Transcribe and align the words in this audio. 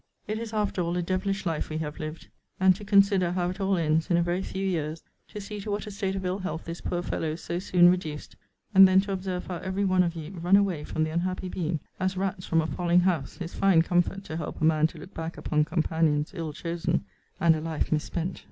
It 0.27 0.39
is, 0.39 0.51
after 0.51 0.81
all, 0.81 0.97
a 0.97 1.03
devilish 1.03 1.45
life 1.45 1.69
we 1.69 1.77
have 1.77 1.99
lived. 1.99 2.27
And 2.59 2.75
to 2.75 2.83
consider 2.83 3.33
how 3.33 3.51
it 3.51 3.59
all 3.59 3.77
ends 3.77 4.09
in 4.09 4.17
a 4.17 4.23
very 4.23 4.41
few 4.41 4.65
years 4.65 5.03
to 5.27 5.39
see 5.39 5.61
to 5.61 5.69
what 5.69 5.85
a 5.85 5.91
state 5.91 6.15
of 6.15 6.25
ill 6.25 6.39
health 6.39 6.65
this 6.65 6.81
poor 6.81 7.03
fellow 7.03 7.27
is 7.33 7.43
so 7.43 7.59
soon 7.59 7.87
reduced 7.87 8.35
and 8.73 8.87
then 8.87 8.99
to 9.01 9.11
observe 9.11 9.45
how 9.45 9.57
every 9.57 9.85
one 9.85 10.01
of 10.01 10.15
ye 10.15 10.31
run 10.31 10.55
away 10.55 10.83
from 10.83 11.03
the 11.03 11.11
unhappy 11.11 11.49
being, 11.49 11.81
as 11.99 12.17
rats 12.17 12.47
from 12.47 12.61
a 12.61 12.65
falling 12.65 13.01
house, 13.01 13.37
is 13.41 13.53
fine 13.53 13.83
comfort 13.83 14.23
to 14.23 14.37
help 14.37 14.59
a 14.59 14.63
man 14.65 14.87
to 14.87 14.97
look 14.97 15.13
back 15.13 15.37
upon 15.37 15.63
companions 15.65 16.31
ill 16.33 16.51
chosen, 16.51 17.05
and 17.39 17.55
a 17.55 17.61
life 17.61 17.91
mis 17.91 18.05
spent! 18.05 18.39